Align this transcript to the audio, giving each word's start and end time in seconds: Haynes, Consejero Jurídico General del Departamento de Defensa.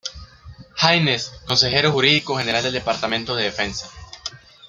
Haynes, 0.77 1.29
Consejero 1.45 1.91
Jurídico 1.91 2.35
General 2.35 2.63
del 2.63 2.73
Departamento 2.73 3.35
de 3.35 3.43
Defensa. 3.43 3.87